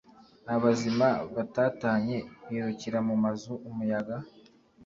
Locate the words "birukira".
2.49-2.99